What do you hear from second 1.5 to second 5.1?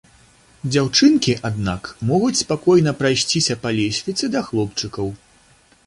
аднак, могуць спакойна прайсціся па лесвіцы да хлопчыкаў.